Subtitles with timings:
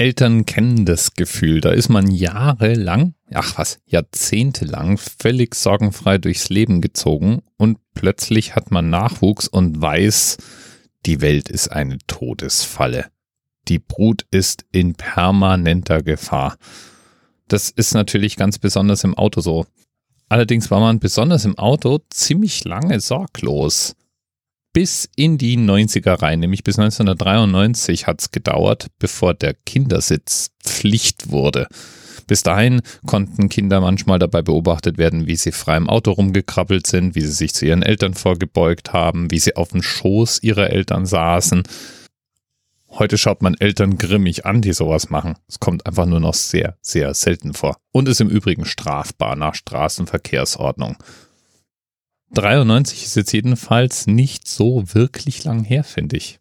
[0.00, 1.60] Eltern kennen das Gefühl.
[1.60, 8.70] Da ist man jahrelang, ach was, jahrzehntelang völlig sorgenfrei durchs Leben gezogen und plötzlich hat
[8.70, 10.36] man Nachwuchs und weiß,
[11.04, 13.06] die Welt ist eine Todesfalle.
[13.66, 16.56] Die Brut ist in permanenter Gefahr.
[17.48, 19.66] Das ist natürlich ganz besonders im Auto so.
[20.28, 23.96] Allerdings war man besonders im Auto ziemlich lange sorglos
[24.78, 31.32] bis in die 90er rein, nämlich bis 1993 hat es gedauert, bevor der Kindersitz Pflicht
[31.32, 31.66] wurde.
[32.28, 37.16] Bis dahin konnten Kinder manchmal dabei beobachtet werden, wie sie frei im Auto rumgekrabbelt sind,
[37.16, 41.06] wie sie sich zu ihren Eltern vorgebeugt haben, wie sie auf dem Schoß ihrer Eltern
[41.06, 41.64] saßen.
[42.88, 45.34] Heute schaut man Eltern grimmig an, die sowas machen.
[45.48, 47.78] Es kommt einfach nur noch sehr, sehr selten vor.
[47.90, 50.98] Und ist im Übrigen strafbar nach Straßenverkehrsordnung.
[52.32, 56.38] 93 ist jetzt jedenfalls nicht so wirklich lang her, finde ich.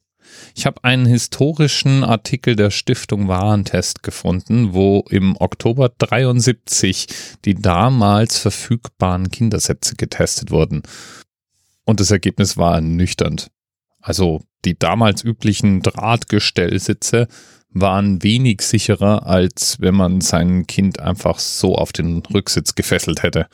[0.55, 7.07] Ich habe einen historischen Artikel der Stiftung Warentest gefunden, wo im Oktober 73
[7.45, 10.83] die damals verfügbaren Kindersätze getestet wurden.
[11.85, 13.49] Und das Ergebnis war ernüchternd.
[14.01, 17.27] Also die damals üblichen Drahtgestellsitze
[17.69, 23.47] waren wenig sicherer, als wenn man sein Kind einfach so auf den Rücksitz gefesselt hätte.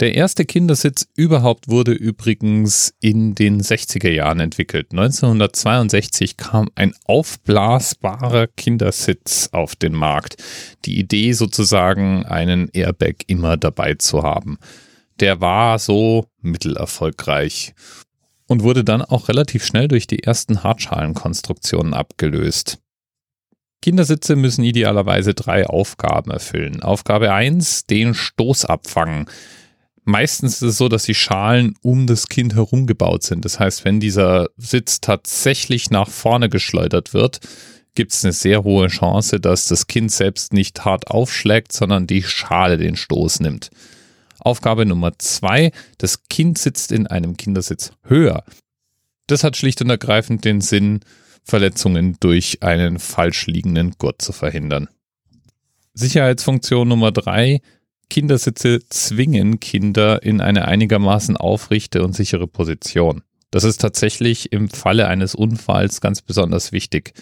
[0.00, 4.92] Der erste Kindersitz überhaupt wurde übrigens in den 60er Jahren entwickelt.
[4.92, 10.42] 1962 kam ein aufblasbarer Kindersitz auf den Markt.
[10.86, 14.56] Die Idee sozusagen, einen Airbag immer dabei zu haben.
[15.20, 17.74] Der war so mittelerfolgreich
[18.46, 22.78] und wurde dann auch relativ schnell durch die ersten Hartschalenkonstruktionen abgelöst.
[23.82, 26.82] Kindersitze müssen idealerweise drei Aufgaben erfüllen.
[26.82, 29.26] Aufgabe 1, den Stoß abfangen.
[30.10, 33.44] Meistens ist es so, dass die Schalen um das Kind herum gebaut sind.
[33.44, 37.38] Das heißt, wenn dieser Sitz tatsächlich nach vorne geschleudert wird,
[37.94, 42.24] gibt es eine sehr hohe Chance, dass das Kind selbst nicht hart aufschlägt, sondern die
[42.24, 43.70] Schale den Stoß nimmt.
[44.40, 48.42] Aufgabe Nummer zwei, das Kind sitzt in einem Kindersitz höher.
[49.28, 51.00] Das hat schlicht und ergreifend den Sinn,
[51.44, 54.88] Verletzungen durch einen falsch liegenden Gurt zu verhindern.
[55.94, 57.60] Sicherheitsfunktion Nummer drei,
[58.10, 63.22] Kindersitze zwingen Kinder in eine einigermaßen aufrichte und sichere Position.
[63.50, 67.14] Das ist tatsächlich im Falle eines Unfalls ganz besonders wichtig.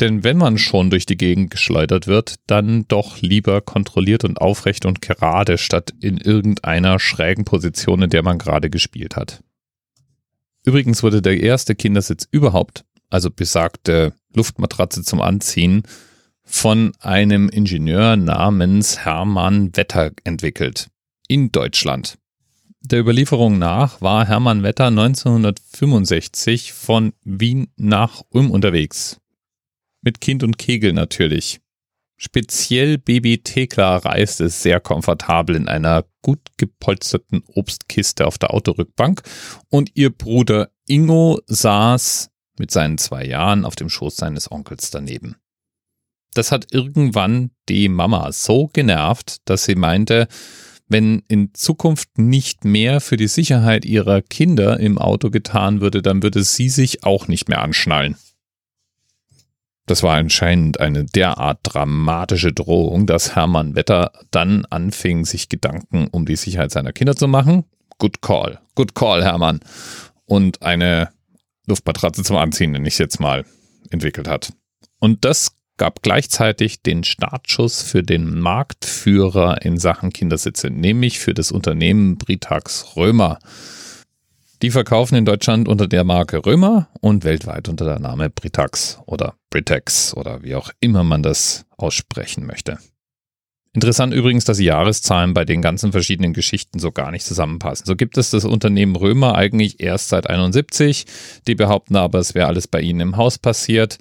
[0.00, 4.86] Denn wenn man schon durch die Gegend geschleudert wird, dann doch lieber kontrolliert und aufrecht
[4.86, 9.42] und gerade, statt in irgendeiner schrägen Position, in der man gerade gespielt hat.
[10.64, 15.82] Übrigens wurde der erste Kindersitz überhaupt, also besagte Luftmatratze zum Anziehen,
[16.44, 20.88] von einem Ingenieur namens Hermann Wetter entwickelt.
[21.28, 22.18] In Deutschland.
[22.82, 29.20] Der Überlieferung nach war Hermann Wetter 1965 von Wien nach Ulm unterwegs.
[30.02, 31.60] Mit Kind und Kegel natürlich.
[32.16, 39.22] Speziell Baby Thekla reiste sehr komfortabel in einer gut gepolsterten Obstkiste auf der Autorückbank
[39.68, 45.36] und ihr Bruder Ingo saß mit seinen zwei Jahren auf dem Schoß seines Onkels daneben
[46.34, 50.28] das hat irgendwann die Mama so genervt, dass sie meinte,
[50.88, 56.22] wenn in Zukunft nicht mehr für die Sicherheit ihrer Kinder im Auto getan würde, dann
[56.22, 58.16] würde sie sich auch nicht mehr anschnallen.
[59.86, 66.26] Das war anscheinend eine derart dramatische Drohung, dass Hermann Wetter dann anfing, sich Gedanken um
[66.26, 67.64] die Sicherheit seiner Kinder zu machen.
[67.98, 69.60] Good call, good call, Hermann.
[70.26, 71.10] Und eine
[71.66, 73.44] Luftmatratze zum Anziehen, nenne ich jetzt mal,
[73.90, 74.52] entwickelt hat.
[75.00, 81.50] Und das gab gleichzeitig den Startschuss für den Marktführer in Sachen Kindersitze, nämlich für das
[81.50, 83.38] Unternehmen Britax Römer.
[84.60, 89.36] Die verkaufen in Deutschland unter der Marke Römer und weltweit unter der Name Britax oder
[89.48, 92.76] Britex oder wie auch immer man das aussprechen möchte.
[93.72, 97.86] Interessant übrigens, dass die Jahreszahlen bei den ganzen verschiedenen Geschichten so gar nicht zusammenpassen.
[97.86, 101.06] So gibt es das Unternehmen Römer eigentlich erst seit 71.
[101.46, 103.96] Die behaupten aber, es wäre alles bei ihnen im Haus passiert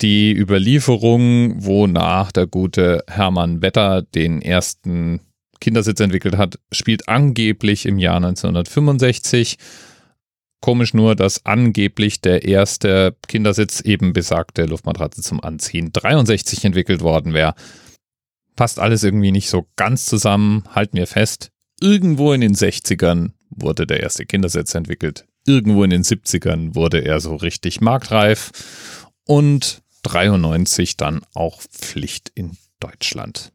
[0.00, 5.20] die Überlieferung, wonach der gute Hermann Wetter den ersten
[5.60, 9.56] Kindersitz entwickelt hat, spielt angeblich im Jahr 1965.
[10.60, 17.32] Komisch nur, dass angeblich der erste Kindersitz eben besagte Luftmatratze zum Anziehen 63 entwickelt worden
[17.32, 17.54] wäre.
[18.56, 21.50] Passt alles irgendwie nicht so ganz zusammen, halten wir fest.
[21.80, 25.26] Irgendwo in den 60ern wurde der erste Kindersitz entwickelt.
[25.46, 28.50] Irgendwo in den 70ern wurde er so richtig marktreif.
[29.24, 33.52] Und 93 dann auch Pflicht in Deutschland.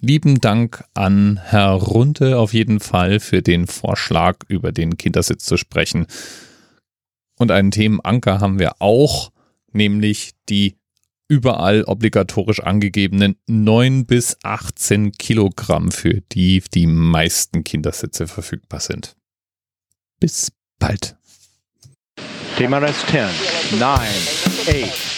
[0.00, 5.56] Lieben Dank an Herr Runte auf jeden Fall für den Vorschlag, über den Kindersitz zu
[5.56, 6.06] sprechen.
[7.36, 9.32] Und einen Themenanker haben wir auch,
[9.72, 10.76] nämlich die
[11.28, 19.16] überall obligatorisch angegebenen 9 bis 18 Kilogramm, für die die meisten Kindersitze verfügbar sind.
[20.20, 21.16] Bis bald.
[22.56, 25.17] TMRS 10, 9, 8.